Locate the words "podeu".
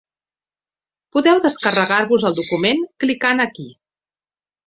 1.17-1.41